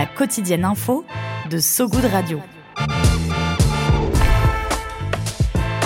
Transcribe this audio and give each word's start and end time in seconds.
La 0.00 0.06
quotidienne 0.06 0.64
info 0.64 1.04
de 1.50 1.58
So 1.58 1.86
Good 1.86 2.06
Radio. 2.06 2.40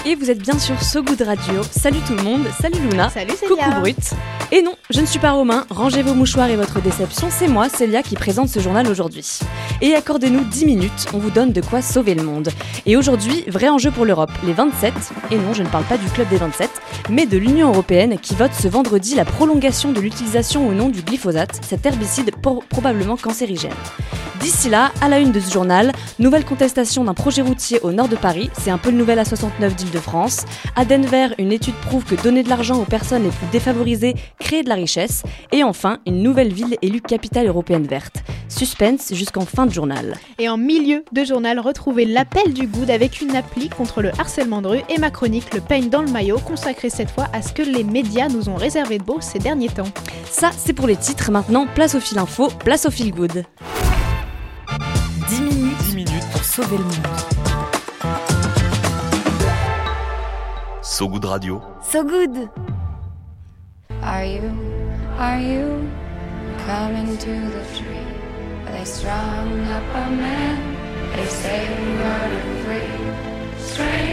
Et 0.06 0.14
vous 0.14 0.30
êtes 0.30 0.38
bien 0.38 0.56
sur 0.56 0.80
So 0.80 1.02
Good 1.02 1.22
Radio. 1.22 1.64
Salut 1.64 1.98
tout 2.06 2.14
le 2.14 2.22
monde, 2.22 2.46
salut 2.60 2.78
Luna. 2.78 3.10
Salut 3.10 3.32
Célia. 3.32 3.64
Coucou 3.64 3.80
Brut. 3.80 4.14
Et 4.56 4.62
non, 4.62 4.76
je 4.88 5.00
ne 5.00 5.06
suis 5.06 5.18
pas 5.18 5.32
Romain, 5.32 5.66
rangez 5.68 6.02
vos 6.02 6.14
mouchoirs 6.14 6.48
et 6.48 6.54
votre 6.54 6.80
déception, 6.80 7.26
c'est 7.28 7.48
moi, 7.48 7.68
Célia, 7.68 8.04
qui 8.04 8.14
présente 8.14 8.48
ce 8.48 8.60
journal 8.60 8.86
aujourd'hui. 8.86 9.40
Et 9.80 9.96
accordez-nous 9.96 10.44
10 10.44 10.64
minutes, 10.64 11.06
on 11.12 11.18
vous 11.18 11.30
donne 11.30 11.50
de 11.50 11.60
quoi 11.60 11.82
sauver 11.82 12.14
le 12.14 12.22
monde. 12.22 12.50
Et 12.86 12.96
aujourd'hui, 12.96 13.42
vrai 13.48 13.68
enjeu 13.68 13.90
pour 13.90 14.04
l'Europe, 14.04 14.30
les 14.44 14.52
27, 14.52 14.94
et 15.32 15.38
non, 15.38 15.54
je 15.54 15.64
ne 15.64 15.68
parle 15.68 15.82
pas 15.82 15.98
du 15.98 16.06
club 16.06 16.28
des 16.28 16.36
27, 16.36 16.70
mais 17.10 17.26
de 17.26 17.36
l'Union 17.36 17.70
Européenne 17.70 18.16
qui 18.20 18.36
vote 18.36 18.52
ce 18.52 18.68
vendredi 18.68 19.16
la 19.16 19.24
prolongation 19.24 19.90
de 19.90 20.00
l'utilisation 20.00 20.68
ou 20.68 20.72
non 20.72 20.88
du 20.88 21.02
glyphosate, 21.02 21.58
cet 21.68 21.84
herbicide 21.84 22.30
probablement 22.70 23.16
cancérigène. 23.16 23.72
D'ici 24.44 24.68
là, 24.68 24.92
à 25.00 25.08
la 25.08 25.20
une 25.20 25.32
de 25.32 25.40
ce 25.40 25.50
journal, 25.50 25.90
nouvelle 26.18 26.44
contestation 26.44 27.02
d'un 27.02 27.14
projet 27.14 27.40
routier 27.40 27.80
au 27.80 27.92
nord 27.92 28.08
de 28.08 28.16
Paris, 28.16 28.50
c'est 28.60 28.68
un 28.68 28.76
peu 28.76 28.90
le 28.90 28.98
nouvel 28.98 29.18
A69 29.18 29.74
d'Île-de-France. 29.74 30.44
À 30.76 30.84
Denver, 30.84 31.28
une 31.38 31.50
étude 31.50 31.72
prouve 31.76 32.04
que 32.04 32.14
donner 32.14 32.42
de 32.42 32.50
l'argent 32.50 32.78
aux 32.78 32.84
personnes 32.84 33.22
les 33.22 33.30
plus 33.30 33.46
défavorisées 33.52 34.14
crée 34.38 34.62
de 34.62 34.68
la 34.68 34.74
richesse. 34.74 35.22
Et 35.50 35.64
enfin, 35.64 35.96
une 36.06 36.22
nouvelle 36.22 36.52
ville 36.52 36.76
élue 36.82 37.00
capitale 37.00 37.46
européenne 37.46 37.86
verte. 37.86 38.18
Suspense 38.50 39.14
jusqu'en 39.14 39.46
fin 39.46 39.64
de 39.64 39.72
journal. 39.72 40.14
Et 40.38 40.50
en 40.50 40.58
milieu 40.58 41.06
de 41.10 41.24
journal, 41.24 41.58
retrouvez 41.58 42.04
l'appel 42.04 42.52
du 42.52 42.66
good 42.66 42.90
avec 42.90 43.22
une 43.22 43.34
appli 43.36 43.70
contre 43.70 44.02
le 44.02 44.10
harcèlement 44.18 44.60
de 44.60 44.68
rue 44.68 44.82
et 44.90 44.98
ma 44.98 45.10
chronique 45.10 45.54
Le 45.54 45.62
peigne 45.62 45.88
dans 45.88 46.02
le 46.02 46.10
maillot, 46.10 46.38
consacrée 46.38 46.90
cette 46.90 47.10
fois 47.10 47.28
à 47.32 47.40
ce 47.40 47.54
que 47.54 47.62
les 47.62 47.82
médias 47.82 48.28
nous 48.28 48.50
ont 48.50 48.56
réservé 48.56 48.98
de 48.98 49.04
beau 49.04 49.22
ces 49.22 49.38
derniers 49.38 49.70
temps. 49.70 49.90
Ça, 50.30 50.50
c'est 50.54 50.74
pour 50.74 50.86
les 50.86 50.96
titres. 50.96 51.30
Maintenant, 51.30 51.66
place 51.74 51.94
au 51.94 52.00
fil 52.00 52.18
info, 52.18 52.48
place 52.62 52.84
au 52.84 52.90
fil 52.90 53.10
good. 53.10 53.42
Sauver 56.54 56.78
le 56.78 56.84
monde. 56.84 56.94
So 60.82 61.08
Good 61.08 61.24
Radio. 61.24 61.60
So 61.82 62.04
good. 62.04 62.48
Are 64.02 64.24
you, 64.24 64.52
are 65.18 65.40
you 65.40 65.88
coming 66.64 67.16
to 67.18 67.26
the 67.26 67.64
tree? 67.74 68.06
They 68.70 68.84
strung 68.84 69.66
up 69.66 69.82
a 69.94 70.10
man, 70.10 70.58
they 71.16 71.26
say 71.26 71.66
murder 71.96 72.42
free? 72.64 73.04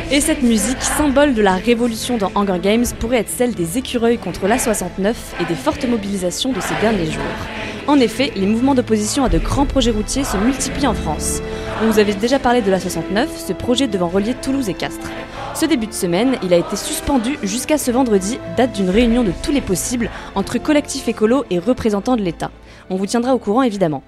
Et 0.09 0.19
cette 0.22 0.42
musique, 0.42 0.81
symbole 0.81 1.36
de 1.36 1.42
la 1.44 1.53
révolution 1.53 2.17
dans 2.17 2.31
Hunger 2.34 2.59
Games, 2.59 2.86
pourrait 3.00 3.17
être 3.17 3.30
celle 3.30 3.53
des 3.53 3.78
écureuils 3.78 4.17
contre 4.17 4.47
l'A69 4.47 5.14
et 5.39 5.45
des 5.45 5.56
fortes 5.56 5.86
mobilisations 5.86 6.52
de 6.52 6.59
ces 6.59 6.73
derniers 6.81 7.12
jours. 7.12 7.61
En 7.92 8.00
effet, 8.00 8.31
les 8.38 8.45
mouvements 8.45 8.73
d'opposition 8.73 9.25
à 9.25 9.28
de 9.28 9.38
grands 9.38 9.66
projets 9.66 9.92
routiers 9.92 10.23
se 10.23 10.38
multiplient 10.38 10.88
en 10.88 10.94
France. 10.94 11.42
On 11.84 11.92
vous 11.92 12.00
avait 12.00 12.14
déjà 12.14 12.39
parlé 12.39 12.61
de 12.61 12.72
la 12.72 12.80
69, 12.80 13.30
ce 13.38 13.52
projet 13.52 13.89
devant 13.89 14.08
relier 14.08 14.34
Toulouse 14.34 14.70
et 14.70 14.73
Castres. 14.73 15.11
Ce 15.56 15.66
début 15.66 15.88
de 15.88 15.94
semaine, 15.94 16.38
il 16.42 16.53
a 16.53 16.58
été 16.58 16.78
suspendu 16.78 17.38
jusqu'à 17.44 17.78
ce 17.78 17.92
vendredi, 17.92 18.39
date 18.56 18.72
d'une 18.72 18.90
réunion 18.90 19.24
de 19.25 19.34
tous 19.44 19.51
les 19.51 19.59
possibles 19.59 20.09
entre 20.35 20.57
collectifs 20.57 21.09
écolos 21.09 21.44
et 21.50 21.59
représentants 21.59 22.16
de 22.16 22.22
l'État. 22.22 22.50
On 22.90 22.96
vous 22.96 23.07
tiendra 23.07 23.35
au 23.35 23.40
courant 23.40 23.62
évidemment. 23.62 24.03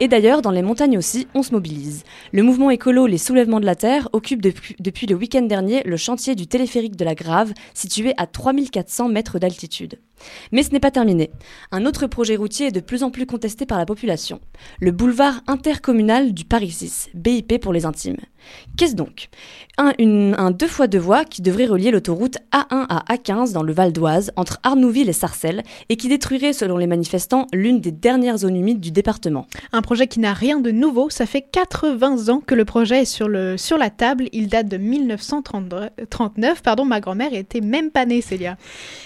Et 0.00 0.08
d'ailleurs, 0.08 0.42
dans 0.42 0.50
les 0.50 0.62
montagnes 0.62 0.98
aussi, 0.98 1.26
on 1.34 1.42
se 1.42 1.52
mobilise. 1.52 2.04
Le 2.32 2.42
mouvement 2.42 2.70
écolo 2.70 3.06
Les 3.06 3.18
Soulèvements 3.18 3.60
de 3.60 3.66
la 3.66 3.74
Terre 3.74 4.08
occupe 4.12 4.42
depuis, 4.42 5.06
le 5.06 5.14
week-end 5.14 5.42
dernier 5.42 5.82
le 5.84 5.96
chantier 5.96 6.34
du 6.34 6.46
téléphérique 6.46 6.96
de 6.96 7.04
la 7.04 7.14
Grave, 7.14 7.52
situé 7.74 8.14
à 8.16 8.26
3400 8.26 9.08
mètres 9.08 9.38
d'altitude. 9.38 9.98
Mais 10.52 10.62
ce 10.62 10.70
n'est 10.70 10.80
pas 10.80 10.90
terminé. 10.90 11.30
Un 11.70 11.86
autre 11.86 12.06
projet 12.06 12.36
routier 12.36 12.66
est 12.66 12.72
de 12.72 12.80
plus 12.80 13.02
en 13.02 13.10
plus 13.10 13.26
contesté 13.26 13.66
par 13.66 13.78
la 13.78 13.86
population. 13.86 14.40
Le 14.80 14.90
boulevard 14.90 15.40
intercommunal 15.46 16.34
du 16.34 16.44
Paris 16.44 16.70
6, 16.70 17.10
BIP 17.14 17.60
pour 17.60 17.72
les 17.72 17.86
intimes. 17.86 18.16
Qu'est-ce 18.76 18.94
donc? 18.94 19.28
Un, 19.76 19.92
un 20.36 20.50
deux 20.50 20.68
fois 20.68 20.86
deux 20.86 20.98
voies 20.98 21.24
qui 21.24 21.42
devrait 21.42 21.66
relier 21.66 21.90
l'autoroute 21.90 22.38
A1 22.52 22.86
à 22.88 23.04
A15 23.14 23.52
dans 23.52 23.62
le 23.62 23.72
Val 23.72 23.92
d'Oise, 23.92 24.32
entre 24.36 24.58
Arnouville 24.62 25.08
et 25.08 25.12
Sarcelles, 25.12 25.62
et 25.88 25.96
qui 25.96 26.08
détruirait, 26.08 26.52
selon 26.52 26.76
les 26.76 26.86
manifestants, 26.86 27.46
l'une 27.52 27.80
des 27.80 27.92
dernières 27.92 28.38
zones 28.38 28.56
humides 28.56 28.80
du 28.80 28.90
département. 28.90 29.46
Un 29.72 29.82
projet 29.82 30.06
qui 30.06 30.20
n'a 30.20 30.32
rien 30.32 30.60
de 30.60 30.70
nouveau, 30.70 31.10
ça 31.10 31.26
fait 31.26 31.42
80 31.42 32.28
ans 32.28 32.40
que 32.40 32.54
le 32.54 32.64
projet 32.64 33.02
est 33.02 33.04
sur, 33.04 33.28
le, 33.28 33.56
sur 33.56 33.78
la 33.78 33.90
table, 33.90 34.28
il 34.32 34.48
date 34.48 34.68
de 34.68 34.76
1939, 34.76 36.62
pardon, 36.62 36.84
ma 36.84 37.00
grand-mère 37.00 37.34
était 37.34 37.60
même 37.60 37.90
pas 37.90 38.06
née, 38.06 38.20
Célia. 38.20 38.56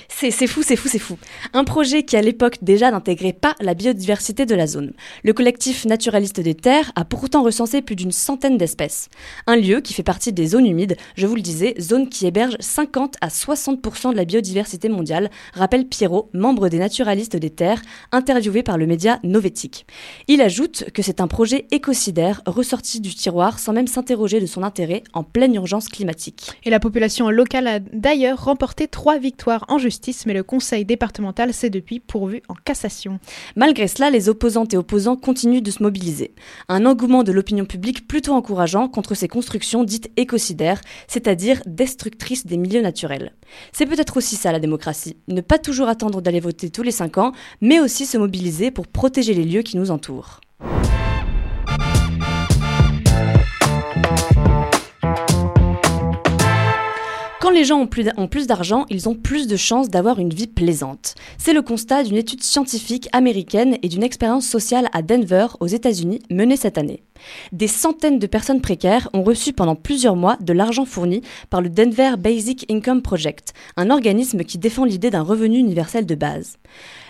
C'est 0.09 0.31
fou, 0.47 0.63
c'est 0.63 0.77
fou, 0.77 0.89
c'est 0.89 0.99
fou. 0.99 1.19
Un 1.53 1.65
projet 1.65 2.05
qui 2.05 2.17
à 2.17 2.23
l'époque 2.23 2.59
déjà 2.63 2.91
n'intégrait 2.91 3.33
pas 3.33 3.55
la 3.61 3.75
biodiversité 3.75 4.47
de 4.47 4.55
la 4.55 4.67
zone. 4.67 4.93
Le 5.25 5.33
collectif 5.33 5.85
naturaliste 5.85 6.41
des 6.41 6.55
terres 6.55 6.93
a 6.95 7.05
pourtant 7.05 7.43
recensé 7.43 7.83
plus 7.83 7.97
d'une 7.97 8.13
centaine 8.13 8.57
d'espèces. 8.57 9.09
Un 9.47 9.57
lieu 9.57 9.81
qui 9.81 9.95
fait 9.95 10.03
partie 10.03 10.33
des 10.33 10.47
zones 10.47 10.67
humides, 10.67 10.97
je 11.17 11.27
vous 11.27 11.34
le 11.34 11.43
disais, 11.43 11.75
zone 11.81 12.09
qui 12.09 12.27
héberge 12.27 12.57
50 12.61 13.17
à 13.21 13.29
60% 13.29 14.13
de 14.13 14.17
la 14.17 14.25
biodiversité 14.25 14.89
mondiale, 14.89 15.31
rappelle 15.55 15.87
Pierrot, 15.87 16.29
membre 16.34 16.69
des 16.69 16.79
naturalistes 16.79 17.37
des 17.37 17.51
terres, 17.51 17.83
interviewé 18.13 18.63
par 18.63 18.79
le 18.79 18.87
média 18.87 19.19
Novetic. 19.25 19.87
Il 20.29 20.41
ajoute 20.42 20.91
que 20.92 21.03
c'est 21.03 21.20
un 21.20 21.28
projet 21.28 21.66
écocidaire 21.70 22.42
ressorti 22.47 23.00
du 23.00 23.14
tiroir 23.14 23.58
sans 23.58 23.72
même 23.72 23.86
s'interroger 23.86 24.41
de 24.41 24.47
son 24.47 24.62
intérêt 24.62 25.04
en 25.14 25.22
pleine 25.22 25.54
urgence 25.54 25.88
climatique. 25.88 26.50
Et 26.64 26.70
la 26.70 26.80
population 26.80 27.30
locale 27.30 27.66
a 27.66 27.78
d'ailleurs 27.78 28.44
remporté 28.44 28.88
trois 28.88 29.19
victoires 29.19 29.64
en 29.69 29.78
justice, 29.78 30.26
mais 30.26 30.34
le 30.34 30.42
conseil 30.42 30.84
départemental 30.84 31.54
s'est 31.54 31.70
depuis 31.70 32.00
pourvu 32.00 32.42
en 32.48 32.54
cassation. 32.54 33.20
Malgré 33.56 33.88
cela, 33.88 34.10
les 34.10 34.28
opposantes 34.28 34.75
et 34.75 34.76
opposants 34.76 35.16
continuent 35.16 35.62
de 35.62 35.70
se 35.70 35.82
mobiliser. 35.82 36.34
Un 36.69 36.84
engouement 36.86 37.22
de 37.22 37.32
l'opinion 37.32 37.64
publique 37.64 38.09
plutôt 38.09 38.32
encourageant 38.32 38.88
contre 38.88 39.14
ces 39.14 39.28
constructions 39.28 39.84
dites 39.84 40.10
écocidaires, 40.16 40.80
c'est-à-dire 41.06 41.62
destructrices 41.66 42.47
des 42.47 42.56
milieux 42.56 42.82
naturels. 42.82 43.32
C'est 43.72 43.86
peut-être 43.86 44.16
aussi 44.16 44.36
ça 44.36 44.53
la 44.53 44.60
démocratie, 44.60 45.16
ne 45.28 45.41
pas 45.41 45.59
toujours 45.59 45.88
attendre 45.88 46.20
d'aller 46.20 46.41
voter 46.41 46.70
tous 46.70 46.82
les 46.82 46.91
cinq 46.91 47.19
ans, 47.19 47.32
mais 47.60 47.80
aussi 47.80 48.06
se 48.06 48.19
mobiliser 48.19 48.70
pour 48.70 48.88
protéger 48.88 49.34
les 49.34 49.44
lieux 49.44 49.62
qui 49.62 49.76
nous 49.76 49.91
entourent. 49.91 50.31
Quand 57.43 57.50
les 57.50 57.65
gens 57.65 57.81
ont 57.81 58.28
plus, 58.28 58.47
d'argent, 58.47 58.87
ils 58.89 59.09
ont 59.09 59.17
plus 59.17 59.49
de 59.49 59.56
chances 59.56 59.89
d'avoir 59.89 60.21
une 60.21 60.33
vie 60.33 60.47
plaisante. 60.47 61.17
C'est 61.39 61.53
le 61.53 61.61
constat 61.61 62.05
d'une 62.05 62.17
étude 62.17 62.45
scientifique 62.45 63.09
américaine 63.12 63.78
et 63.83 63.89
d'une 63.89 64.05
expérience 64.05 64.47
sociale 64.47 64.89
à 64.93 65.03
Denver, 65.03 65.49
aux 65.59 65.67
États-Unis, 65.67 66.21
menée 66.31 66.56
cette 66.56 66.78
année. 66.78 67.03
Des 67.51 67.67
centaines 67.67 68.21
de 68.21 68.28
personnes 68.28 68.61
précaires 68.61 69.11
ont 69.12 69.25
reçu 69.25 69.53
pendant 69.53 69.75
plusieurs 69.75 70.15
mois 70.15 70.37
de 70.41 70.53
l'argent 70.53 70.84
fourni 70.84 71.22
par 71.51 71.61
le 71.61 71.69
Denver 71.69 72.12
Basic 72.17 72.65
Income 72.71 73.03
Project, 73.03 73.55
un 73.77 73.91
organisme 73.91 74.45
qui 74.45 74.59
défend 74.59 74.84
l'idée 74.84 75.11
d'un 75.11 75.22
revenu 75.22 75.59
universel 75.59 76.06
de 76.06 76.15
base. 76.15 76.59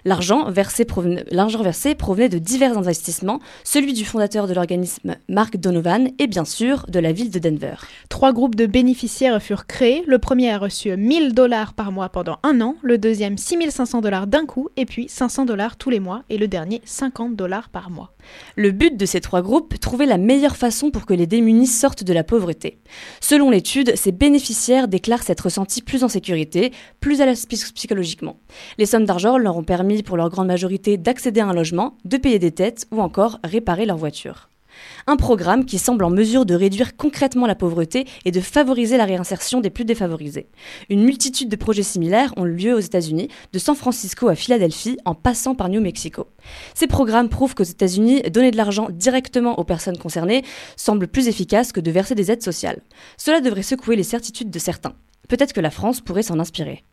L'argent 0.04 0.50
versé, 0.50 0.84
provenait, 0.84 1.24
versé 1.30 1.94
provenait 1.94 2.28
de 2.28 2.38
divers 2.38 2.76
investissements, 2.76 3.40
celui 3.62 3.92
du 3.92 4.04
fondateur 4.04 4.48
de 4.48 4.54
l'organisme 4.54 5.16
Mark 5.28 5.56
Donovan 5.56 6.10
et 6.18 6.26
bien 6.26 6.44
sûr 6.44 6.84
de 6.88 6.98
la 6.98 7.12
ville 7.12 7.30
de 7.30 7.38
Denver. 7.38 7.74
Trois 8.08 8.32
groupes 8.32 8.56
de 8.56 8.66
bénéficiaires 8.66 9.40
furent 9.40 9.66
créés. 9.66 10.02
Le 10.06 10.18
premier 10.18 10.50
a 10.50 10.58
reçu 10.58 10.96
1000 10.96 11.34
dollars 11.34 11.74
par 11.74 11.92
mois 11.92 12.08
pendant 12.08 12.38
un 12.42 12.60
an, 12.60 12.76
le 12.82 12.98
deuxième 12.98 13.38
6500 13.38 14.00
dollars 14.00 14.26
d'un 14.26 14.44
coup 14.44 14.68
et 14.76 14.86
puis 14.86 15.06
500 15.08 15.44
dollars 15.44 15.76
tous 15.76 15.90
les 15.90 16.00
mois 16.00 16.24
et 16.30 16.38
le 16.38 16.48
dernier 16.48 16.82
50 16.84 17.36
dollars 17.36 17.68
par 17.68 17.90
mois. 17.90 18.14
Le 18.56 18.70
but 18.70 18.96
de 18.96 19.06
ces 19.06 19.20
trois 19.20 19.42
groupes, 19.42 19.78
trouver 19.78 20.06
la 20.06 20.18
meilleure 20.18 20.56
façon 20.56 20.90
pour 20.90 21.06
que 21.06 21.14
les 21.14 21.26
démunis 21.26 21.66
sortent 21.66 22.04
de 22.04 22.12
la 22.12 22.24
pauvreté. 22.24 22.78
Selon 23.20 23.50
l'étude, 23.50 23.94
ces 23.96 24.12
bénéficiaires 24.12 24.88
déclarent 24.88 25.22
s'être 25.22 25.42
ressentis 25.42 25.82
plus 25.82 26.04
en 26.04 26.08
sécurité, 26.08 26.72
plus 27.00 27.20
à 27.20 27.26
l'aise 27.26 27.46
psychologiquement. 27.46 28.38
Les 28.78 28.86
sommes 28.86 29.04
d'argent 29.04 29.38
leur 29.38 29.56
ont 29.56 29.64
permis 29.64 29.91
pour 30.00 30.16
leur 30.16 30.30
grande 30.30 30.46
majorité 30.46 30.96
d'accéder 30.96 31.40
à 31.40 31.48
un 31.48 31.52
logement, 31.52 31.98
de 32.06 32.16
payer 32.16 32.38
des 32.38 32.52
têtes 32.52 32.86
ou 32.90 33.02
encore 33.02 33.38
réparer 33.44 33.84
leur 33.84 33.98
voiture. 33.98 34.48
Un 35.06 35.16
programme 35.16 35.64
qui 35.64 35.78
semble 35.78 36.04
en 36.04 36.10
mesure 36.10 36.46
de 36.46 36.54
réduire 36.54 36.96
concrètement 36.96 37.46
la 37.46 37.54
pauvreté 37.54 38.06
et 38.24 38.30
de 38.30 38.40
favoriser 38.40 38.96
la 38.96 39.04
réinsertion 39.04 39.60
des 39.60 39.70
plus 39.70 39.84
défavorisés. 39.84 40.48
Une 40.88 41.02
multitude 41.02 41.48
de 41.48 41.56
projets 41.56 41.82
similaires 41.82 42.32
ont 42.36 42.44
lieu 42.44 42.74
aux 42.74 42.80
États-Unis, 42.80 43.28
de 43.52 43.58
San 43.58 43.74
Francisco 43.74 44.28
à 44.28 44.34
Philadelphie, 44.34 44.98
en 45.04 45.14
passant 45.14 45.54
par 45.54 45.68
New 45.68 45.80
Mexico. 45.80 46.26
Ces 46.74 46.86
programmes 46.86 47.28
prouvent 47.28 47.54
qu'aux 47.54 47.62
États-Unis, 47.62 48.22
donner 48.22 48.50
de 48.50 48.56
l'argent 48.56 48.88
directement 48.90 49.58
aux 49.58 49.64
personnes 49.64 49.98
concernées 49.98 50.44
semble 50.76 51.08
plus 51.08 51.28
efficace 51.28 51.72
que 51.72 51.80
de 51.80 51.90
verser 51.90 52.14
des 52.14 52.30
aides 52.30 52.42
sociales. 52.42 52.80
Cela 53.16 53.40
devrait 53.40 53.62
secouer 53.62 53.96
les 53.96 54.02
certitudes 54.02 54.50
de 54.50 54.58
certains. 54.58 54.94
Peut-être 55.28 55.52
que 55.52 55.60
la 55.60 55.70
France 55.70 56.00
pourrait 56.00 56.22
s'en 56.22 56.38
inspirer. 56.38 56.84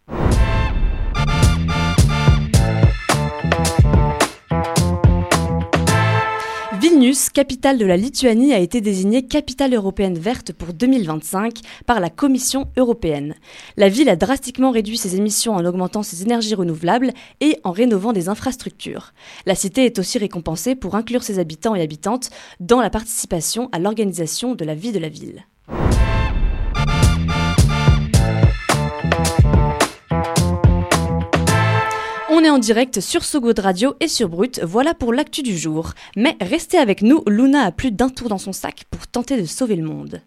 Vilnius, 7.09 7.29
capitale 7.31 7.79
de 7.79 7.87
la 7.87 7.97
Lituanie, 7.97 8.53
a 8.53 8.59
été 8.59 8.81
désignée 8.81 9.25
capitale 9.25 9.73
européenne 9.73 10.19
verte 10.19 10.53
pour 10.53 10.73
2025 10.73 11.59
par 11.87 11.99
la 11.99 12.11
Commission 12.11 12.67
européenne. 12.77 13.33
La 13.77 13.89
ville 13.89 14.09
a 14.09 14.15
drastiquement 14.15 14.69
réduit 14.69 14.97
ses 14.97 15.15
émissions 15.15 15.55
en 15.55 15.65
augmentant 15.65 16.03
ses 16.03 16.21
énergies 16.21 16.53
renouvelables 16.53 17.11
et 17.41 17.57
en 17.63 17.71
rénovant 17.71 18.13
des 18.13 18.29
infrastructures. 18.29 19.13
La 19.47 19.55
cité 19.55 19.85
est 19.85 19.97
aussi 19.97 20.19
récompensée 20.19 20.75
pour 20.75 20.93
inclure 20.93 21.23
ses 21.23 21.39
habitants 21.39 21.73
et 21.73 21.81
habitantes 21.81 22.29
dans 22.59 22.79
la 22.79 22.91
participation 22.91 23.69
à 23.71 23.79
l'organisation 23.79 24.53
de 24.53 24.63
la 24.63 24.75
vie 24.75 24.91
de 24.91 24.99
la 24.99 25.09
ville. 25.09 25.45
Est 32.49 32.51
en 32.51 32.57
direct 32.57 32.99
sur 32.99 33.23
Sogod 33.23 33.59
Radio 33.59 33.93
et 33.99 34.07
sur 34.07 34.27
Brut, 34.27 34.59
voilà 34.63 34.95
pour 34.95 35.13
l'actu 35.13 35.43
du 35.43 35.55
jour. 35.55 35.91
Mais 36.15 36.35
restez 36.41 36.79
avec 36.79 37.03
nous, 37.03 37.21
Luna 37.27 37.65
a 37.65 37.71
plus 37.71 37.91
d'un 37.91 38.09
tour 38.09 38.27
dans 38.27 38.39
son 38.39 38.53
sac 38.53 38.85
pour 38.89 39.05
tenter 39.05 39.39
de 39.39 39.45
sauver 39.45 39.75
le 39.75 39.83
monde. 39.83 40.23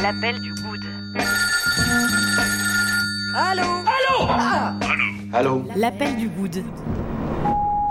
L'appel 0.00 0.40
du 0.40 0.54
good. 0.54 0.80
Allô? 3.36 3.62
Allô? 3.62 4.26
Ah 4.30 4.74
Allô? 5.34 5.64
L'appel 5.76 6.16
du 6.16 6.28
good. 6.28 6.64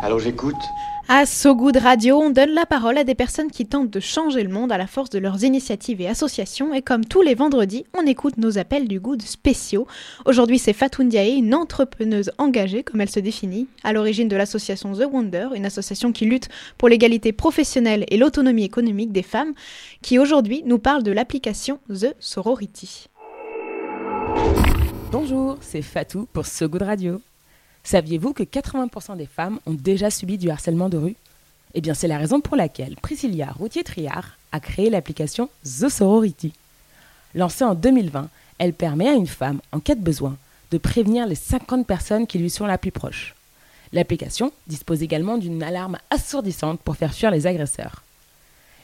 Allô, 0.01 0.17
j'écoute. 0.17 0.55
À 1.09 1.25
So 1.25 1.53
Good 1.53 1.77
Radio, 1.77 2.17
on 2.17 2.29
donne 2.29 2.51
la 2.51 2.65
parole 2.65 2.97
à 2.97 3.03
des 3.03 3.13
personnes 3.13 3.51
qui 3.51 3.65
tentent 3.65 3.89
de 3.89 3.99
changer 3.99 4.41
le 4.41 4.49
monde 4.49 4.71
à 4.71 4.77
la 4.77 4.87
force 4.87 5.09
de 5.09 5.19
leurs 5.19 5.43
initiatives 5.43 5.99
et 5.99 6.07
associations. 6.07 6.73
Et 6.73 6.81
comme 6.81 7.03
tous 7.03 7.21
les 7.21 7.35
vendredis, 7.35 7.85
on 7.93 8.07
écoute 8.07 8.37
nos 8.37 8.57
appels 8.57 8.87
du 8.87 9.01
good 9.01 9.21
spéciaux. 9.21 9.85
Aujourd'hui, 10.25 10.59
c'est 10.59 10.71
Fatou 10.71 11.03
Ndiaye, 11.03 11.35
une 11.39 11.53
entrepreneuse 11.53 12.31
engagée, 12.37 12.83
comme 12.83 13.01
elle 13.01 13.09
se 13.09 13.19
définit, 13.19 13.67
à 13.83 13.91
l'origine 13.91 14.29
de 14.29 14.37
l'association 14.37 14.93
The 14.93 15.05
Wonder, 15.11 15.49
une 15.55 15.65
association 15.65 16.13
qui 16.13 16.25
lutte 16.25 16.47
pour 16.77 16.87
l'égalité 16.87 17.33
professionnelle 17.33 18.05
et 18.07 18.17
l'autonomie 18.17 18.63
économique 18.63 19.11
des 19.11 19.23
femmes, 19.23 19.53
qui 20.01 20.19
aujourd'hui 20.19 20.63
nous 20.65 20.79
parle 20.79 21.03
de 21.03 21.11
l'application 21.11 21.79
The 21.89 22.15
Sorority. 22.19 23.07
Bonjour, 25.11 25.57
c'est 25.59 25.81
Fatou 25.81 26.27
pour 26.31 26.45
So 26.45 26.69
Good 26.69 26.81
Radio. 26.81 27.21
Saviez-vous 27.83 28.33
que 28.33 28.43
80% 28.43 29.17
des 29.17 29.25
femmes 29.25 29.59
ont 29.65 29.73
déjà 29.73 30.09
subi 30.09 30.37
du 30.37 30.49
harcèlement 30.49 30.89
de 30.89 30.97
rue? 30.97 31.15
Eh 31.73 31.81
bien, 31.81 31.93
c'est 31.93 32.07
la 32.07 32.17
raison 32.17 32.39
pour 32.39 32.55
laquelle 32.55 32.95
Priscilla 33.01 33.51
Routier-Triard 33.51 34.37
a 34.51 34.59
créé 34.59 34.89
l'application 34.89 35.49
The 35.63 35.89
Sorority. 35.89 36.53
Lancée 37.35 37.63
en 37.63 37.75
2020, 37.75 38.29
elle 38.59 38.73
permet 38.73 39.09
à 39.09 39.13
une 39.13 39.27
femme, 39.27 39.59
en 39.71 39.79
cas 39.79 39.95
de 39.95 40.01
besoin, 40.01 40.37
de 40.71 40.77
prévenir 40.77 41.27
les 41.27 41.35
50 41.35 41.85
personnes 41.85 42.27
qui 42.27 42.37
lui 42.37 42.49
sont 42.49 42.65
la 42.65 42.77
plus 42.77 42.91
proches. 42.91 43.35
L'application 43.91 44.51
dispose 44.67 45.03
également 45.03 45.37
d'une 45.37 45.61
alarme 45.61 45.97
assourdissante 46.09 46.79
pour 46.79 46.95
faire 46.95 47.13
fuir 47.13 47.31
les 47.31 47.47
agresseurs. 47.47 48.03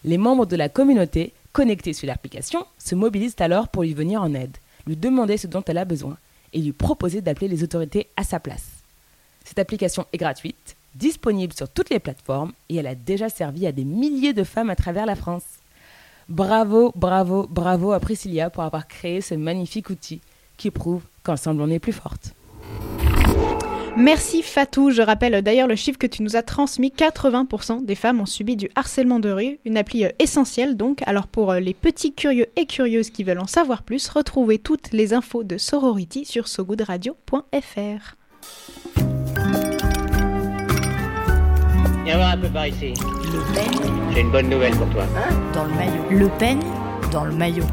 Les 0.03 0.17
membres 0.17 0.45
de 0.45 0.55
la 0.55 0.69
communauté 0.69 1.33
connectés 1.51 1.93
sur 1.93 2.07
l'application 2.07 2.65
se 2.77 2.95
mobilisent 2.95 3.35
alors 3.39 3.69
pour 3.69 3.83
lui 3.83 3.93
venir 3.93 4.21
en 4.21 4.33
aide, 4.33 4.57
lui 4.85 4.95
demander 4.95 5.37
ce 5.37 5.47
dont 5.47 5.63
elle 5.67 5.77
a 5.77 5.85
besoin 5.85 6.17
et 6.53 6.59
lui 6.59 6.73
proposer 6.73 7.21
d'appeler 7.21 7.47
les 7.47 7.63
autorités 7.63 8.07
à 8.17 8.23
sa 8.23 8.39
place. 8.39 8.78
Cette 9.49 9.57
application 9.57 10.05
est 10.13 10.17
gratuite, 10.19 10.75
disponible 10.93 11.53
sur 11.53 11.67
toutes 11.67 11.89
les 11.89 11.97
plateformes 11.97 12.51
et 12.69 12.75
elle 12.75 12.85
a 12.85 12.93
déjà 12.93 13.29
servi 13.29 13.65
à 13.65 13.71
des 13.71 13.83
milliers 13.83 14.31
de 14.31 14.43
femmes 14.43 14.69
à 14.69 14.75
travers 14.75 15.07
la 15.07 15.15
France. 15.15 15.41
Bravo, 16.27 16.91
bravo, 16.95 17.47
bravo 17.49 17.91
à 17.91 17.99
Priscilla 17.99 18.51
pour 18.51 18.61
avoir 18.61 18.87
créé 18.87 19.21
ce 19.21 19.33
magnifique 19.33 19.89
outil 19.89 20.21
qui 20.55 20.69
prouve 20.69 21.01
qu'ensemble 21.23 21.63
on 21.63 21.69
est 21.71 21.79
plus 21.79 21.93
forte. 21.93 22.35
Merci 23.97 24.43
Fatou. 24.43 24.91
Je 24.91 25.01
rappelle 25.01 25.41
d'ailleurs 25.41 25.67
le 25.67 25.75
chiffre 25.75 25.97
que 25.97 26.05
tu 26.05 26.21
nous 26.21 26.35
as 26.35 26.43
transmis. 26.43 26.93
80% 26.95 27.83
des 27.83 27.95
femmes 27.95 28.21
ont 28.21 28.27
subi 28.27 28.55
du 28.55 28.69
harcèlement 28.75 29.19
de 29.19 29.31
rue. 29.31 29.57
Une 29.65 29.77
appli 29.77 30.05
euh, 30.05 30.11
essentielle 30.19 30.77
donc. 30.77 31.01
Alors 31.07 31.25
pour 31.25 31.53
euh, 31.53 31.59
les 31.59 31.73
petits 31.73 32.13
curieux 32.13 32.45
et 32.55 32.67
curieuses 32.67 33.09
qui 33.09 33.23
veulent 33.23 33.39
en 33.39 33.47
savoir 33.47 33.81
plus, 33.81 34.09
retrouvez 34.09 34.59
toutes 34.59 34.91
les 34.91 35.15
infos 35.15 35.43
de 35.43 35.57
Sorority 35.57 36.23
sur 36.25 36.47
sogoodradio.fr. 36.47 38.15
Viens 42.09 42.17
voir 42.17 42.31
un 42.31 42.38
peu 42.38 42.47
par 42.47 42.65
ici. 42.65 42.95
Le 42.97 43.53
peigne 43.53 43.91
J'ai 44.11 44.21
une 44.21 44.31
bonne 44.31 44.50
nouvelle 44.50 44.75
pour 44.75 44.89
toi. 44.89 45.03
dans 45.53 45.65
le 45.65 45.75
maillot. 45.75 46.03
Le 46.09 46.27
peigne 46.39 46.63
dans 47.11 47.23
le 47.25 47.33
maillot. 47.33 47.65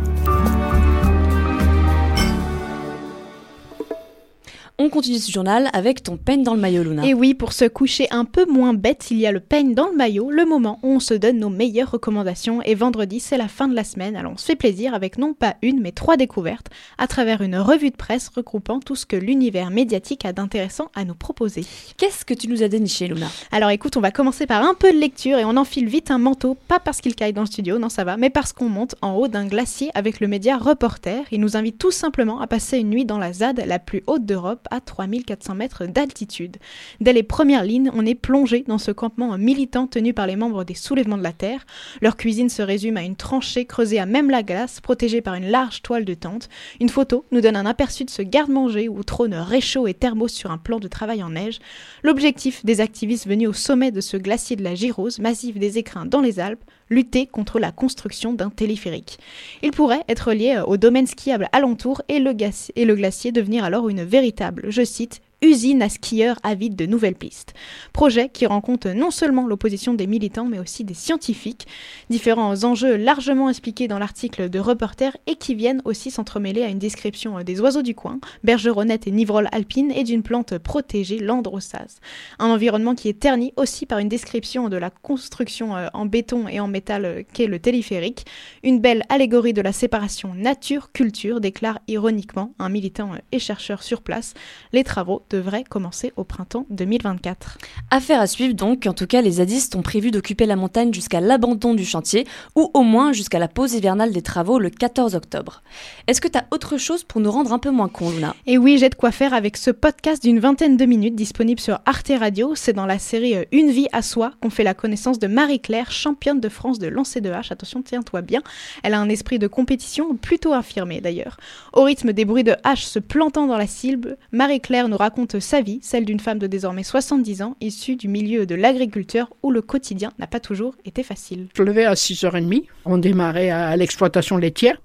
On 4.78 4.90
continue 4.90 5.17
ce 5.17 5.32
journal 5.32 5.70
avec 5.73 6.02
ton 6.02 6.19
peigne 6.19 6.43
dans 6.43 6.52
le 6.52 6.61
maillot, 6.61 6.82
Luna. 6.82 7.06
Et 7.06 7.14
oui, 7.14 7.32
pour 7.32 7.55
se 7.55 7.64
coucher 7.64 8.08
un 8.11 8.26
peu 8.26 8.44
moins 8.44 8.75
bête, 8.75 9.06
il 9.11 9.17
y 9.17 9.26
a 9.26 9.32
le 9.32 9.40
peigne 9.40 9.73
dans 9.73 9.88
le 9.88 9.96
maillot, 9.96 10.31
le 10.31 10.44
moment 10.44 10.78
où 10.82 10.88
on 10.88 11.00
se 11.00 11.14
donne 11.14 11.38
nos 11.38 11.49
meilleures 11.49 11.93
recommandations. 11.93 12.61
Et 12.61 12.75
vendredi, 12.75 13.19
c'est 13.19 13.38
la 13.38 13.49
fin 13.49 13.69
de 13.69 13.75
la 13.75 13.84
semaine, 13.84 14.17
alors 14.17 14.32
on 14.32 14.37
se 14.37 14.44
fait 14.44 14.55
plaisir 14.55 14.93
avec 14.93 15.17
non 15.17 15.32
pas 15.32 15.56
une, 15.62 15.81
mais 15.81 15.93
trois 15.93 16.19
découvertes 16.19 16.67
à 16.99 17.06
travers 17.06 17.40
une 17.40 17.56
revue 17.56 17.88
de 17.88 17.96
presse 17.96 18.28
regroupant 18.28 18.78
tout 18.81 18.96
ce 18.96 19.06
que 19.06 19.17
l'univers 19.17 19.70
médiatique 19.70 20.26
a 20.26 20.34
d'intéressant 20.34 20.90
à 20.94 21.06
nous 21.06 21.14
proposer. 21.14 21.64
Qu'est-ce 21.96 22.26
que 22.26 22.34
tu 22.34 22.46
nous 22.46 22.62
as 22.62 22.69
déniché, 22.69 23.08
Luna? 23.08 23.28
Alors 23.52 23.70
écoute, 23.70 23.96
on 23.96 24.02
va 24.02 24.11
commencer 24.11 24.44
par 24.44 24.62
un 24.62 24.75
peu 24.75 24.93
de 24.93 24.99
lecture 24.99 25.38
et 25.38 25.46
on 25.46 25.56
enfile 25.56 25.88
vite 25.88 26.11
un 26.11 26.19
manteau, 26.19 26.55
pas 26.69 26.81
parce 26.81 27.00
qu'il 27.00 27.14
caille 27.14 27.32
dans 27.32 27.40
le 27.40 27.46
studio, 27.46 27.78
non 27.78 27.88
ça 27.88 28.05
va, 28.05 28.19
mais 28.19 28.28
parce 28.28 28.52
qu'on 28.52 28.69
monte 28.69 28.94
en 29.00 29.14
haut 29.14 29.28
d'un 29.28 29.46
glacier 29.46 29.90
avec 29.94 30.20
le 30.20 30.28
média 30.28 30.58
Reporter. 30.58 31.25
Il 31.32 31.40
nous 31.40 31.56
invite 31.56 31.78
tout 31.78 31.90
simplement 31.90 32.43
à 32.43 32.46
passer 32.46 32.76
une 32.76 32.90
nuit 32.90 33.06
dans 33.06 33.17
la 33.17 33.32
ZAD 33.32 33.64
la 33.67 33.78
plus 33.78 34.02
haute 34.06 34.26
d'Europe 34.26 34.64
à 34.71 34.81
3400 34.81 35.55
mètres 35.55 35.87
d'altitude. 35.87 36.57
Dès 37.01 37.13
les 37.13 37.23
premières 37.23 37.65
lignes, 37.65 37.91
on 37.95 38.07
est 38.07 38.15
plongé 38.15 38.65
dans 38.67 38.79
ce 38.79 38.91
campement 38.91 39.37
militant 39.39 39.87
tenu 39.87 40.15
par 40.15 40.27
les 40.27 40.37
membres 40.37 40.65
des 40.65 40.75
soulèvements 40.75 41.19
de 41.19 41.23
la 41.23 41.33
Terre. 41.33 41.67
Leur 42.01 42.17
cuisine 42.17 42.49
se 42.49 42.63
résume 42.63 42.97
à 42.97 43.03
une 43.03 43.17
tranchée 43.17 43.65
creusée 43.65 43.99
à 43.99 44.07
même 44.07 44.31
la 44.31 44.43
glace, 44.43 44.81
protégée 44.81 45.21
par 45.21 45.35
une 45.35 45.51
large 45.51 45.83
toile 45.83 46.05
de 46.05 46.15
tente. 46.15 46.49
Une 46.81 46.89
photo 46.89 47.25
nous 47.33 47.41
donne 47.41 47.57
un 47.57 47.67
aperçu 47.67 48.05
de 48.05 48.11
ce 48.11 48.23
garde-manger 48.23 48.89
où 48.89 49.03
trône 49.03 49.35
réchaud 49.35 49.87
et 49.87 49.95
thermos 49.95 50.33
sur 50.33 50.51
un 50.51 50.59
plan 50.59 50.79
de 50.79 50.89
travail 50.89 51.23
en 51.23 51.31
neige. 51.31 51.59
L'objectif 52.03 52.65
des 52.65 52.81
activistes 52.81 53.27
venus 53.27 53.49
au 53.49 53.53
sommet 53.53 53.91
de 53.91 54.01
ce 54.01 54.17
glacier 54.17 54.57
de 54.57 54.62
la 54.62 54.75
Girose, 54.75 55.19
massif 55.19 55.59
des 55.59 55.79
écrins 55.79 56.07
dans 56.07 56.21
les 56.21 56.41
Alpes, 56.41 56.65
lutter 56.91 57.27
contre 57.27 57.59
la 57.59 57.73
construction 57.73 58.33
d'un 58.33 58.50
téléphérique. 58.50 59.19
Il 59.62 59.71
pourrait 59.71 60.05
être 60.09 60.33
lié 60.33 60.62
au 60.66 60.76
domaine 60.76 61.07
skiable 61.07 61.49
alentour 61.52 62.02
et 62.09 62.19
le, 62.19 62.33
le 62.33 62.95
glacier 62.95 63.33
devenir 63.33 63.64
alors 63.64 63.88
une 63.88 64.05
véritable, 64.05 64.66
je 64.69 64.85
cite, 64.85 65.21
usine 65.43 65.83
à 65.83 65.88
skieurs 65.88 66.38
avides 66.43 66.76
de 66.76 66.87
nouvelles 66.87 67.14
pistes. 67.14 67.55
Projet 67.93 68.28
qui 68.28 68.47
rencontre 68.47 68.88
non 68.90 69.11
seulement 69.11 69.47
l'opposition 69.47 69.95
des 69.95 70.07
militants, 70.07 70.47
mais 70.47 70.59
aussi 70.59 70.85
des 70.85 70.95
scientifiques. 70.95 71.66
Différents 72.11 72.64
enjeux 72.64 72.97
largement 72.97 73.50
expliqués 73.50 73.88
dans 73.88 73.99
l'article 73.99 74.49
de 74.49 74.59
Reporter 74.59 75.16
et 75.26 75.37
qui 75.37 75.55
viennent 75.55 75.83
aussi 75.85 76.11
s'entremêler 76.11 76.62
à 76.62 76.69
une 76.69 76.78
description 76.78 77.43
des 77.43 77.61
oiseaux 77.61 77.83
du 77.83 77.95
coin, 77.95 78.19
bergeronnettes 78.45 79.07
et 79.07 79.11
nivroles 79.11 79.49
alpines, 79.52 79.90
et 79.90 80.05
d'une 80.05 80.23
plante 80.23 80.59
protégée, 80.59 81.19
l'androsase. 81.19 82.00
Un 82.38 82.47
environnement 82.47 82.95
qui 82.95 83.09
est 83.09 83.19
terni 83.19 83.52
aussi 83.57 83.87
par 83.87 83.99
une 83.99 84.09
description 84.09 84.69
de 84.69 84.76
la 84.76 84.90
construction 84.90 85.76
euh, 85.76 85.88
en 85.93 86.07
béton 86.07 86.49
et 86.49 86.61
en 86.61 86.69
métal 86.69 87.05
euh, 87.05 87.23
qu'est 87.33 87.47
le 87.47 87.59
téléphérique. 87.59 88.26
Une 88.62 88.81
belle 88.81 89.02
allégorie 89.09 89.52
de 89.52 89.62
la 89.62 89.73
séparation 89.73 90.35
nature-culture, 90.35 91.40
déclare 91.40 91.78
ironiquement 91.88 92.55
un 92.59 92.69
militant 92.69 93.12
euh, 93.12 93.19
et 93.33 93.38
chercheur 93.38 93.83
sur 93.83 94.02
place. 94.02 94.35
Les 94.73 94.85
travaux 94.85 95.23
devrait 95.30 95.64
commencer 95.64 96.12
au 96.16 96.25
printemps 96.25 96.66
2024. 96.71 97.59
Affaire 97.90 98.21
à 98.21 98.26
suivre 98.26 98.54
donc, 98.54 98.87
en 98.87 98.92
tout 98.92 99.06
cas 99.06 99.23
les 99.23 99.33
zadistes 99.33 99.76
ont 99.76 99.83
prévu 99.83 100.11
d'occuper 100.11 100.47
la 100.47 100.56
montagne 100.56 100.92
jusqu'à 100.92 101.21
l'abandon 101.21 101.75
du 101.75 101.85
chantier, 101.85 102.26
ou 102.54 102.71
au 102.75 102.83
moins 102.83 103.12
jusqu'à 103.12 103.38
la 103.38 103.49
pause 103.49 103.75
hivernale 103.75 104.12
des 104.12 104.23
travaux 104.23 104.59
le 104.59 104.71
14 104.71 105.14
octobre. 105.14 105.62
Est-ce 106.06 106.21
que 106.21 106.28
tu 106.28 106.38
as 106.38 106.47
autre 106.50 106.78
chose 106.78 107.04
pour 107.04 107.21
nous 107.21 107.30
rendre 107.30 107.52
un 107.52 107.59
peu 107.59 107.71
moins 107.71 107.88
con, 107.88 108.11
Luna? 108.11 108.35
Et 108.47 108.59
oui, 108.59 108.78
j'ai 108.78 108.88
de 108.88 108.95
quoi 108.95 109.11
faire 109.11 109.35
avec 109.35 109.56
ce 109.56 109.71
podcast 109.71 110.23
d'une 110.23 110.38
vingtaine 110.38 110.76
de 110.76 110.85
minutes 110.85 111.14
disponible 111.14 111.61
sur 111.61 111.80
Arte 111.87 112.12
Radio. 112.18 112.54
C'est 112.54 112.73
dans 112.73 112.87
la 112.87 112.99
série 112.99 113.37
euh, 113.37 113.45
Une 113.52 113.71
vie 113.71 113.88
à 113.92 114.02
soi 114.02 114.33
qu'on 114.40 114.50
fait 114.50 114.64
la 114.64 114.75
connaissance 114.75 115.18
de 115.18 115.26
Marie-Claire, 115.26 115.90
championne 115.90 116.40
de 116.40 116.49
France 116.49 116.78
de 116.78 116.88
lancer 116.88 117.21
de 117.21 117.30
hache. 117.30 117.52
Attention, 117.52 117.83
tiens-toi 117.83 118.23
bien. 118.23 118.42
Elle 118.83 118.95
a 118.95 119.00
un 119.00 119.09
esprit 119.09 119.38
de 119.38 119.47
compétition 119.47 120.16
plutôt 120.16 120.52
affirmé 120.52 121.00
d'ailleurs. 121.00 121.37
Au 121.73 121.83
rythme 121.83 122.12
des 122.12 122.25
bruits 122.25 122.45
de 122.45 122.56
hache 122.64 122.85
se 122.85 122.99
plantant 122.99 123.47
dans 123.47 123.56
la 123.56 123.66
cible, 123.66 124.16
Marie-Claire 124.33 124.88
nous 124.88 124.97
raconte 124.97 125.15
raconte 125.16 125.40
sa 125.40 125.62
vie, 125.62 125.78
celle 125.80 126.04
d'une 126.04 126.20
femme 126.20 126.38
de 126.38 126.46
désormais 126.46 126.82
70 126.82 127.40
ans, 127.40 127.56
issue 127.62 127.96
du 127.96 128.06
milieu 128.06 128.44
de 128.44 128.54
l'agriculture 128.54 129.30
où 129.42 129.50
le 129.50 129.62
quotidien 129.62 130.12
n'a 130.18 130.26
pas 130.26 130.40
toujours 130.40 130.75
été 130.85 131.02
facile. 131.02 131.46
Je 131.56 131.62
levais 131.62 131.87
à 131.87 131.94
6h30, 131.94 132.64
on 132.85 132.99
démarrait 132.99 133.49
à 133.49 133.75
l'exploitation 133.76 134.37
laitière. 134.37 134.76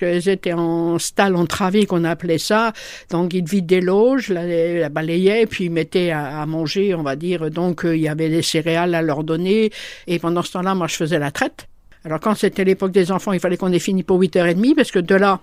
Étaient 0.00 0.52
en 0.52 0.98
stall 0.98 1.36
entravé, 1.36 1.86
qu'on 1.86 2.04
appelait 2.04 2.38
ça. 2.38 2.72
Donc, 3.10 3.34
ils 3.34 3.44
vidaient 3.44 3.80
des 3.80 3.80
loges, 3.80 4.30
la, 4.30 4.88
la 4.88 5.46
puis 5.46 5.64
ils 5.64 5.70
mettaient 5.70 6.10
à, 6.10 6.44
manger, 6.46 6.94
on 6.94 7.02
va 7.02 7.14
dire. 7.14 7.50
Donc, 7.50 7.84
euh, 7.84 7.96
il 7.96 8.02
y 8.02 8.08
avait 8.08 8.28
des 8.28 8.42
céréales 8.42 8.94
à 8.94 9.02
leur 9.02 9.24
donner. 9.24 9.70
Et 10.06 10.20
pendant 10.20 10.42
ce 10.42 10.52
temps-là, 10.52 10.76
moi, 10.76 10.86
je 10.86 10.94
faisais 10.94 11.18
la 11.18 11.32
traite. 11.32 11.66
Alors, 12.04 12.20
quand 12.20 12.36
c'était 12.36 12.64
l'époque 12.64 12.92
des 12.92 13.10
enfants, 13.10 13.32
il 13.32 13.40
fallait 13.40 13.56
qu'on 13.56 13.72
ait 13.72 13.80
fini 13.80 14.04
pour 14.04 14.20
8h30, 14.20 14.76
parce 14.76 14.92
que 14.92 15.00
de 15.00 15.16
là, 15.16 15.40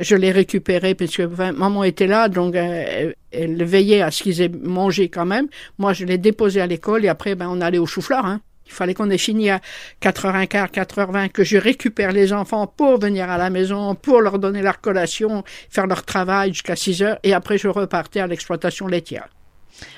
je 0.00 0.16
les 0.16 0.32
récupérais, 0.32 0.94
parce 0.94 1.16
que 1.16 1.52
maman 1.52 1.84
était 1.84 2.06
là, 2.06 2.28
donc 2.28 2.56
euh, 2.56 3.12
elle 3.32 3.64
veillait 3.64 4.02
à 4.02 4.10
ce 4.10 4.22
qu'ils 4.22 4.40
aient 4.40 4.48
mangé 4.48 5.08
quand 5.08 5.26
même. 5.26 5.46
Moi, 5.78 5.92
je 5.92 6.04
les 6.04 6.18
déposais 6.18 6.60
à 6.60 6.66
l'école, 6.66 7.04
et 7.04 7.08
après, 7.08 7.34
ben, 7.34 7.48
on 7.50 7.60
allait 7.60 7.78
au 7.78 7.86
chou-fleur, 7.86 8.24
hein. 8.24 8.40
Il 8.66 8.72
fallait 8.72 8.94
qu'on 8.94 9.10
ait 9.10 9.18
fini 9.18 9.50
à 9.50 9.60
4h15, 10.00 10.70
4h20, 10.70 11.30
que 11.30 11.42
je 11.42 11.56
récupère 11.56 12.12
les 12.12 12.32
enfants 12.32 12.68
pour 12.68 13.00
venir 13.00 13.28
à 13.28 13.36
la 13.36 13.50
maison, 13.50 13.96
pour 13.96 14.20
leur 14.20 14.38
donner 14.38 14.62
leur 14.62 14.80
collation, 14.80 15.42
faire 15.68 15.88
leur 15.88 16.04
travail 16.04 16.52
jusqu'à 16.52 16.74
6h, 16.74 17.18
et 17.24 17.34
après 17.34 17.58
je 17.58 17.66
repartais 17.66 18.20
à 18.20 18.28
l'exploitation 18.28 18.86
laitière. 18.86 19.28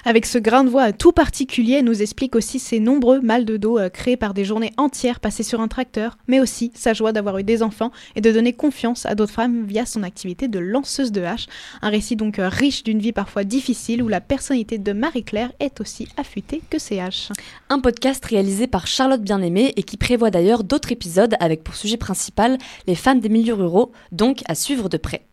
Avec 0.04 0.26
ce 0.26 0.38
grain 0.38 0.64
de 0.64 0.70
voix 0.70 0.92
tout 0.92 1.12
particulier, 1.12 1.82
nous 1.82 2.02
explique 2.02 2.36
aussi 2.36 2.58
ses 2.58 2.80
nombreux 2.80 3.20
mal 3.20 3.44
de 3.44 3.56
dos 3.56 3.78
euh, 3.78 3.88
créés 3.88 4.16
par 4.16 4.34
des 4.34 4.44
journées 4.44 4.72
entières 4.76 5.20
passées 5.20 5.42
sur 5.42 5.60
un 5.60 5.68
tracteur, 5.68 6.16
mais 6.26 6.40
aussi 6.40 6.72
sa 6.74 6.92
joie 6.92 7.12
d'avoir 7.12 7.38
eu 7.38 7.44
des 7.44 7.62
enfants 7.62 7.90
et 8.16 8.20
de 8.20 8.32
donner 8.32 8.52
confiance 8.52 9.06
à 9.06 9.14
d'autres 9.14 9.32
femmes 9.32 9.64
via 9.66 9.86
son 9.86 10.02
activité 10.02 10.48
de 10.48 10.58
lanceuse 10.58 11.12
de 11.12 11.22
hache. 11.22 11.46
Un 11.82 11.90
récit 11.90 12.16
donc 12.16 12.38
euh, 12.38 12.48
riche 12.48 12.82
d'une 12.82 12.98
vie 12.98 13.12
parfois 13.12 13.44
difficile 13.44 14.02
où 14.02 14.08
la 14.08 14.20
personnalité 14.20 14.78
de 14.78 14.92
Marie-Claire 14.92 15.52
est 15.60 15.80
aussi 15.80 16.08
affûtée 16.16 16.62
que 16.70 16.78
ses 16.78 17.00
haches. 17.00 17.28
Un 17.68 17.80
podcast 17.80 18.24
réalisé 18.24 18.66
par 18.66 18.86
Charlotte 18.86 19.22
Bien-Aimée 19.22 19.72
et 19.76 19.82
qui 19.82 19.96
prévoit 19.96 20.30
d'ailleurs 20.30 20.64
d'autres 20.64 20.92
épisodes 20.92 21.34
avec 21.40 21.64
pour 21.64 21.74
sujet 21.74 21.96
principal 21.96 22.58
les 22.86 22.94
femmes 22.94 23.20
des 23.20 23.28
milieux 23.28 23.54
ruraux, 23.54 23.92
donc 24.10 24.42
à 24.46 24.54
suivre 24.54 24.88
de 24.88 24.96
près. 24.96 25.26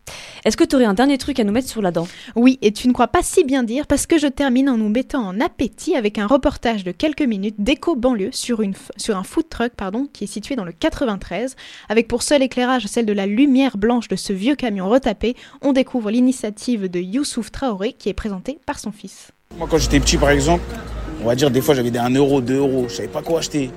Est-ce 0.44 0.56
que 0.56 0.64
tu 0.64 0.74
aurais 0.74 0.86
un 0.86 0.94
dernier 0.94 1.18
truc 1.18 1.38
à 1.38 1.44
nous 1.44 1.52
mettre 1.52 1.68
sur 1.68 1.82
la 1.82 1.90
dent? 1.90 2.08
Oui, 2.34 2.58
et 2.62 2.72
tu 2.72 2.88
ne 2.88 2.92
crois 2.92 3.08
pas 3.08 3.22
si 3.22 3.44
bien 3.44 3.62
dire 3.62 3.86
parce 3.86 4.06
que 4.06 4.18
je 4.18 4.26
termine 4.26 4.70
en 4.70 4.78
nous 4.78 4.88
mettant 4.88 5.22
en 5.22 5.38
appétit 5.38 5.96
avec 5.96 6.18
un 6.18 6.26
reportage 6.26 6.82
de 6.82 6.92
quelques 6.92 7.22
minutes 7.22 7.56
d'éco-banlieue 7.58 8.30
sur, 8.32 8.62
sur 8.96 9.16
un 9.16 9.22
food 9.22 9.48
truck 9.50 9.72
pardon, 9.76 10.08
qui 10.12 10.24
est 10.24 10.26
situé 10.26 10.56
dans 10.56 10.64
le 10.64 10.72
93. 10.72 11.56
Avec 11.88 12.08
pour 12.08 12.22
seul 12.22 12.42
éclairage 12.42 12.86
celle 12.86 13.06
de 13.06 13.12
la 13.12 13.26
lumière 13.26 13.76
blanche 13.76 14.08
de 14.08 14.16
ce 14.16 14.32
vieux 14.32 14.56
camion 14.56 14.88
retapé, 14.88 15.36
on 15.60 15.72
découvre 15.72 16.10
l'initiative 16.10 16.88
de 16.88 17.00
Youssouf 17.00 17.50
Traoré 17.50 17.92
qui 17.92 18.08
est 18.08 18.14
présentée 18.14 18.58
par 18.64 18.78
son 18.78 18.92
fils. 18.92 19.32
Moi 19.58 19.68
quand 19.70 19.78
j'étais 19.78 20.00
petit 20.00 20.16
par 20.16 20.30
exemple, 20.30 20.64
on 21.22 21.26
va 21.26 21.34
dire 21.34 21.50
des 21.50 21.60
fois 21.60 21.74
j'avais 21.74 21.90
des 21.90 21.98
1 21.98 22.14
euro, 22.14 22.40
2 22.40 22.56
euros, 22.56 22.86
je 22.88 22.94
savais 22.94 23.08
pas 23.08 23.20
quoi 23.22 23.40
acheter. 23.40 23.70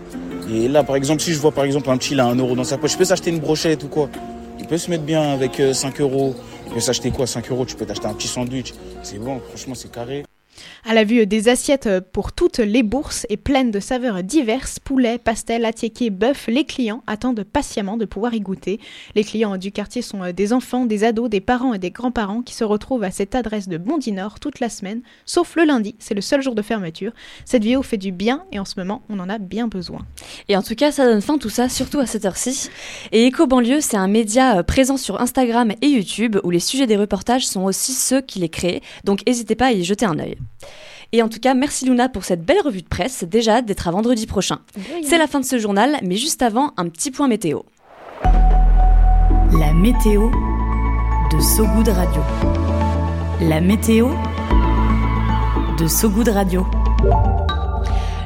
Et 0.49 0.69
là 0.69 0.83
par 0.83 0.95
exemple 0.95 1.21
si 1.21 1.33
je 1.33 1.39
vois 1.39 1.51
par 1.51 1.65
exemple 1.65 1.89
un 1.89 1.97
petit 1.97 2.15
là 2.15 2.25
1 2.27 2.35
euro 2.35 2.55
dans 2.55 2.63
sa 2.63 2.77
poche, 2.77 2.93
je 2.93 2.97
peux 2.97 3.05
s'acheter 3.05 3.31
une 3.31 3.39
brochette 3.39 3.83
ou 3.83 3.87
quoi? 3.89 4.09
Il 4.59 4.67
peut 4.67 4.77
se 4.77 4.89
mettre 4.89 5.03
bien 5.03 5.21
avec 5.21 5.61
5 5.73 5.99
euh, 5.99 6.03
euros. 6.03 6.35
Il 6.67 6.73
peut 6.73 6.79
s'acheter 6.79 7.11
quoi 7.11 7.27
5 7.27 7.51
euros? 7.51 7.65
Tu 7.65 7.75
peux 7.75 7.85
t'acheter 7.85 8.07
un 8.07 8.13
petit 8.13 8.27
sandwich. 8.27 8.73
C'est 9.01 9.19
bon, 9.19 9.39
franchement 9.39 9.75
c'est 9.75 9.91
carré. 9.91 10.23
À 10.85 10.93
la 10.93 11.03
vue 11.03 11.25
des 11.25 11.47
assiettes 11.49 11.89
pour 12.11 12.33
toutes 12.33 12.59
les 12.59 12.83
bourses 12.83 13.25
et 13.29 13.37
pleines 13.37 13.71
de 13.71 13.79
saveurs 13.79 14.21
diverses, 14.21 14.79
poulet, 14.79 15.17
pastel, 15.17 15.65
attiéké, 15.65 16.09
bœuf, 16.09 16.47
les 16.47 16.65
clients 16.65 17.03
attendent 17.07 17.43
patiemment 17.43 17.97
de 17.97 18.05
pouvoir 18.05 18.33
y 18.33 18.41
goûter. 18.41 18.79
Les 19.15 19.23
clients 19.23 19.57
du 19.57 19.71
quartier 19.71 20.01
sont 20.01 20.23
euh, 20.23 20.31
des 20.31 20.53
enfants, 20.53 20.85
des 20.85 21.03
ados, 21.03 21.29
des 21.29 21.41
parents 21.41 21.73
et 21.73 21.79
des 21.79 21.91
grands-parents 21.91 22.41
qui 22.41 22.53
se 22.53 22.63
retrouvent 22.63 23.03
à 23.03 23.11
cette 23.11 23.35
adresse 23.35 23.67
de 23.67 23.77
Bondy 23.77 24.11
Nord 24.11 24.39
toute 24.39 24.59
la 24.59 24.69
semaine, 24.69 25.01
sauf 25.25 25.55
le 25.55 25.63
lundi, 25.63 25.95
c'est 25.99 26.13
le 26.13 26.21
seul 26.21 26.41
jour 26.41 26.55
de 26.55 26.61
fermeture. 26.61 27.13
Cette 27.45 27.63
vidéo 27.63 27.81
fait 27.81 27.97
du 27.97 28.11
bien 28.11 28.43
et 28.51 28.59
en 28.59 28.65
ce 28.65 28.77
moment, 28.77 29.01
on 29.09 29.19
en 29.19 29.29
a 29.29 29.37
bien 29.37 29.67
besoin. 29.67 30.05
Et 30.49 30.57
en 30.57 30.61
tout 30.61 30.75
cas, 30.75 30.91
ça 30.91 31.05
donne 31.05 31.21
fin 31.21 31.37
tout 31.37 31.49
ça, 31.49 31.69
surtout 31.69 31.99
à 31.99 32.05
cette 32.05 32.25
heure-ci. 32.25 32.69
Et 33.11 33.27
Eco 33.27 33.47
Banlieue, 33.47 33.81
c'est 33.81 33.97
un 33.97 34.07
média 34.07 34.57
euh, 34.57 34.63
présent 34.63 34.97
sur 34.97 35.21
Instagram 35.21 35.71
et 35.81 35.87
YouTube 35.87 36.37
où 36.43 36.49
les 36.49 36.59
sujets 36.59 36.87
des 36.87 36.97
reportages 36.97 37.45
sont 37.47 37.63
aussi 37.63 37.93
ceux 37.93 38.21
qui 38.21 38.39
les 38.39 38.49
créent, 38.49 38.81
donc 39.03 39.25
n'hésitez 39.25 39.55
pas 39.55 39.67
à 39.67 39.71
y 39.71 39.83
jeter 39.83 40.05
un 40.05 40.19
œil. 40.19 40.37
Et 41.11 41.21
en 41.21 41.29
tout 41.29 41.39
cas, 41.39 41.53
merci 41.53 41.85
Luna 41.85 42.09
pour 42.09 42.23
cette 42.25 42.43
belle 42.43 42.61
revue 42.61 42.81
de 42.81 42.87
presse. 42.87 43.23
Déjà 43.23 43.61
d'être 43.61 43.87
à 43.87 43.91
vendredi 43.91 44.25
prochain. 44.25 44.59
C'est 45.03 45.19
la 45.19 45.27
fin 45.27 45.39
de 45.39 45.45
ce 45.45 45.59
journal, 45.59 45.97
mais 46.01 46.15
juste 46.15 46.41
avant, 46.41 46.73
un 46.75 46.89
petit 46.89 47.11
point 47.11 47.27
météo. 47.27 47.59
La 48.23 49.73
météo 49.73 50.31
de 51.31 51.39
Sogoud 51.39 51.87
Radio. 51.87 52.21
La 53.41 53.61
météo 53.61 54.09
de 55.77 55.87
Sogoud 55.87 56.29
Radio. 56.29 56.65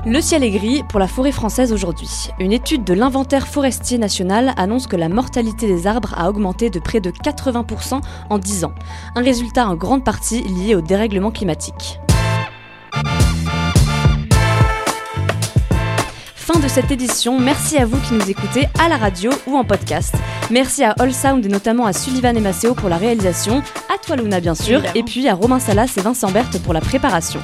Le 0.10 0.22
ciel 0.22 0.42
est 0.42 0.52
gris 0.52 0.84
pour 0.88 1.02
la 1.02 1.08
forêt 1.08 1.34
française 1.34 1.74
aujourd'hui. 1.74 2.30
Une 2.40 2.54
étude 2.54 2.86
de 2.86 2.94
l'inventaire 2.94 3.46
forestier 3.46 3.98
national 3.98 4.54
annonce 4.56 4.88
que 4.88 4.96
la 4.96 5.10
mortalité 5.10 5.68
des 5.68 5.86
arbres 5.86 6.14
a 6.16 6.30
augmenté 6.30 6.70
de 6.70 6.80
près 6.80 7.02
de 7.02 7.12
80% 7.12 8.00
en 8.30 8.38
10 8.38 8.64
ans. 8.64 8.74
Un 9.16 9.22
résultat 9.22 9.68
en 9.68 9.76
grande 9.76 10.06
partie 10.06 10.44
lié 10.44 10.76
au 10.76 10.82
dérèglement 10.82 11.30
climatique. 11.30 12.00
Fin 16.36 16.60
de 16.62 16.70
cette 16.70 16.90
édition, 16.90 17.38
merci 17.38 17.78
à 17.78 17.86
vous 17.86 18.00
qui 18.00 18.14
nous 18.14 18.30
écoutez 18.30 18.70
à 18.80 18.88
la 18.88 18.96
radio 18.96 19.32
ou 19.46 19.58
en 19.58 19.66
podcast. 19.66 20.16
Merci 20.50 20.86
à 20.86 20.92
All 21.00 21.14
Sound 21.14 21.46
et 21.46 21.50
notamment 21.50 21.86
à 21.86 21.92
Sullivan 21.92 22.38
et 22.38 22.40
Maceo 22.40 22.74
pour 22.74 22.88
la 22.88 22.96
réalisation, 22.96 23.62
à 23.94 23.98
toi 23.98 24.16
Luna 24.16 24.40
bien 24.40 24.56
sûr, 24.56 24.82
et 24.96 25.04
puis 25.04 25.28
à 25.28 25.34
Romain 25.34 25.60
Salas 25.60 25.94
et 25.98 26.02
Vincent 26.02 26.32
Berthe 26.32 26.64
pour 26.64 26.74
la 26.74 26.80
préparation. 26.80 27.42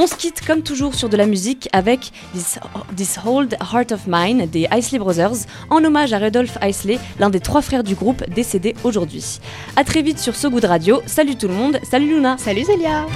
On 0.00 0.06
se 0.06 0.14
quitte 0.14 0.46
comme 0.46 0.62
toujours 0.62 0.94
sur 0.94 1.08
de 1.08 1.16
la 1.16 1.26
musique 1.26 1.68
avec 1.72 2.12
This, 2.32 3.18
Hold 3.26 3.56
Heart 3.60 3.90
of 3.90 4.02
Mine 4.06 4.46
des 4.46 4.68
Isley 4.72 5.00
Brothers 5.00 5.46
en 5.70 5.82
hommage 5.82 6.12
à 6.12 6.18
Rudolf 6.18 6.56
Isley, 6.62 7.00
l'un 7.18 7.30
des 7.30 7.40
trois 7.40 7.62
frères 7.62 7.82
du 7.82 7.96
groupe 7.96 8.22
décédé 8.30 8.76
aujourd'hui. 8.84 9.40
A 9.74 9.82
très 9.82 10.02
vite 10.02 10.20
sur 10.20 10.36
So 10.36 10.50
Good 10.50 10.66
Radio. 10.66 11.02
Salut 11.06 11.34
tout 11.34 11.48
le 11.48 11.54
monde, 11.54 11.80
salut 11.82 12.06
Luna. 12.06 12.38
Salut 12.38 12.62
Zélia. 12.62 13.06